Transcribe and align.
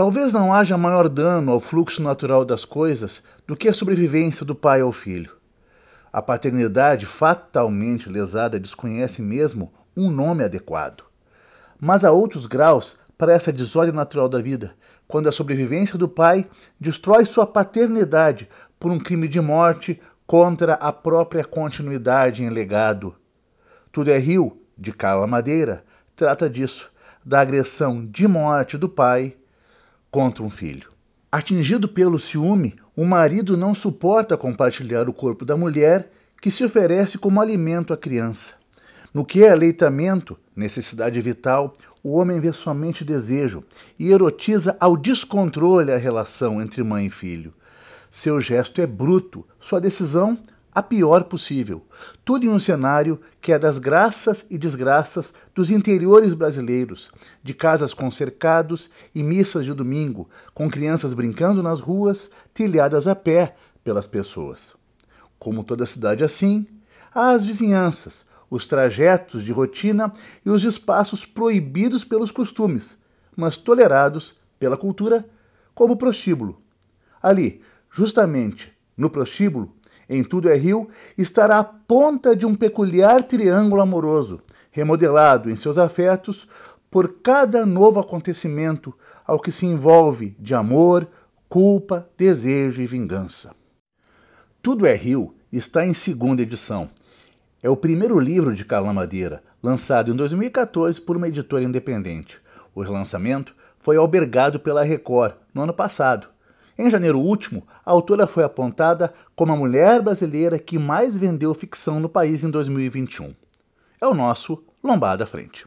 Talvez 0.00 0.32
não 0.32 0.50
haja 0.50 0.78
maior 0.78 1.10
dano 1.10 1.52
ao 1.52 1.60
fluxo 1.60 2.02
natural 2.02 2.42
das 2.42 2.64
coisas 2.64 3.22
do 3.46 3.54
que 3.54 3.68
a 3.68 3.74
sobrevivência 3.74 4.46
do 4.46 4.54
pai 4.54 4.80
ao 4.80 4.92
filho. 4.92 5.36
A 6.10 6.22
paternidade 6.22 7.04
fatalmente 7.04 8.08
lesada 8.08 8.58
desconhece 8.58 9.20
mesmo 9.20 9.70
um 9.94 10.10
nome 10.10 10.42
adequado. 10.42 11.04
Mas 11.78 12.02
há 12.02 12.10
outros 12.10 12.46
graus 12.46 12.96
para 13.18 13.34
essa 13.34 13.52
desordem 13.52 13.94
natural 13.94 14.26
da 14.26 14.40
vida, 14.40 14.74
quando 15.06 15.28
a 15.28 15.32
sobrevivência 15.32 15.98
do 15.98 16.08
pai 16.08 16.48
destrói 16.80 17.26
sua 17.26 17.46
paternidade 17.46 18.48
por 18.78 18.90
um 18.90 18.98
crime 18.98 19.28
de 19.28 19.38
morte 19.38 20.00
contra 20.26 20.76
a 20.76 20.94
própria 20.94 21.44
continuidade 21.44 22.42
em 22.42 22.48
legado. 22.48 23.14
Tudo 23.92 24.10
é 24.10 24.16
Rio, 24.16 24.62
de 24.78 24.94
Carla 24.94 25.26
Madeira, 25.26 25.84
trata 26.16 26.48
disso, 26.48 26.90
da 27.22 27.42
agressão 27.42 28.06
de 28.06 28.26
morte 28.26 28.78
do 28.78 28.88
pai 28.88 29.36
contra 30.10 30.42
um 30.42 30.50
filho. 30.50 30.88
Atingido 31.30 31.88
pelo 31.88 32.18
ciúme, 32.18 32.74
o 32.96 33.04
marido 33.04 33.56
não 33.56 33.74
suporta 33.74 34.36
compartilhar 34.36 35.08
o 35.08 35.12
corpo 35.12 35.44
da 35.44 35.56
mulher 35.56 36.10
que 36.40 36.50
se 36.50 36.64
oferece 36.64 37.18
como 37.18 37.40
alimento 37.40 37.92
à 37.92 37.96
criança. 37.96 38.54
No 39.12 39.24
que 39.24 39.44
é 39.44 39.50
aleitamento, 39.50 40.38
necessidade 40.54 41.20
vital, 41.20 41.76
o 42.02 42.18
homem 42.18 42.40
vê 42.40 42.52
somente 42.52 43.04
desejo 43.04 43.62
e 43.98 44.10
erotiza 44.10 44.76
ao 44.80 44.96
descontrole 44.96 45.92
a 45.92 45.96
relação 45.96 46.60
entre 46.60 46.82
mãe 46.82 47.06
e 47.06 47.10
filho. 47.10 47.52
Seu 48.10 48.40
gesto 48.40 48.80
é 48.80 48.86
bruto, 48.86 49.46
sua 49.58 49.80
decisão 49.80 50.38
a 50.72 50.82
pior 50.82 51.24
possível. 51.24 51.84
Tudo 52.24 52.46
em 52.46 52.48
um 52.48 52.58
cenário 52.58 53.20
que 53.40 53.52
é 53.52 53.58
das 53.58 53.78
graças 53.78 54.46
e 54.48 54.56
desgraças 54.56 55.34
dos 55.54 55.70
interiores 55.70 56.34
brasileiros, 56.34 57.10
de 57.42 57.52
casas 57.52 57.92
com 57.92 58.10
cercados 58.10 58.90
e 59.14 59.22
missas 59.22 59.64
de 59.64 59.74
domingo, 59.74 60.28
com 60.54 60.70
crianças 60.70 61.14
brincando 61.14 61.62
nas 61.62 61.80
ruas, 61.80 62.30
trilhadas 62.54 63.06
a 63.06 63.14
pé 63.14 63.56
pelas 63.82 64.06
pessoas. 64.06 64.72
Como 65.38 65.64
toda 65.64 65.86
cidade 65.86 66.22
assim, 66.22 66.66
há 67.14 67.30
as 67.30 67.44
vizinhanças, 67.46 68.26
os 68.48 68.66
trajetos 68.66 69.44
de 69.44 69.52
rotina 69.52 70.12
e 70.44 70.50
os 70.50 70.64
espaços 70.64 71.24
proibidos 71.24 72.04
pelos 72.04 72.30
costumes, 72.30 72.98
mas 73.36 73.56
tolerados 73.56 74.34
pela 74.58 74.76
cultura, 74.76 75.24
como 75.74 75.94
o 75.94 75.96
prostíbulo. 75.96 76.60
Ali, 77.22 77.62
justamente 77.90 78.72
no 78.96 79.08
prostíbulo, 79.08 79.74
em 80.10 80.24
Tudo 80.24 80.48
é 80.48 80.56
Rio, 80.56 80.88
estará 81.16 81.60
a 81.60 81.64
ponta 81.64 82.34
de 82.34 82.44
um 82.44 82.56
peculiar 82.56 83.22
triângulo 83.22 83.80
amoroso, 83.80 84.42
remodelado 84.72 85.48
em 85.48 85.54
seus 85.54 85.78
afetos 85.78 86.48
por 86.90 87.20
cada 87.22 87.64
novo 87.64 88.00
acontecimento 88.00 88.92
ao 89.24 89.38
que 89.38 89.52
se 89.52 89.66
envolve 89.66 90.34
de 90.40 90.52
amor, 90.52 91.06
culpa, 91.48 92.10
desejo 92.18 92.82
e 92.82 92.88
vingança. 92.88 93.54
Tudo 94.60 94.84
é 94.84 94.96
Rio 94.96 95.32
está 95.52 95.86
em 95.86 95.94
segunda 95.94 96.42
edição. 96.42 96.90
É 97.62 97.70
o 97.70 97.76
primeiro 97.76 98.18
livro 98.18 98.52
de 98.52 98.64
Carla 98.64 98.92
Madeira, 98.92 99.44
lançado 99.62 100.10
em 100.10 100.16
2014 100.16 101.00
por 101.00 101.16
uma 101.16 101.28
editora 101.28 101.62
independente. 101.62 102.40
O 102.74 102.82
lançamento 102.82 103.54
foi 103.78 103.96
albergado 103.96 104.58
pela 104.58 104.82
Record 104.82 105.34
no 105.54 105.62
ano 105.62 105.72
passado 105.72 106.28
em 106.78 106.90
janeiro 106.90 107.18
último, 107.18 107.66
a 107.84 107.90
autora 107.90 108.26
foi 108.26 108.44
apontada 108.44 109.12
como 109.34 109.52
a 109.52 109.56
mulher 109.56 110.02
brasileira 110.02 110.58
que 110.58 110.78
mais 110.78 111.18
vendeu 111.18 111.52
ficção 111.54 112.00
no 112.00 112.08
país 112.08 112.44
em 112.44 112.50
2021. 112.50 113.34
É 114.00 114.06
o 114.06 114.14
nosso 114.14 114.62
Lombada 114.82 115.26
Frente. 115.26 115.66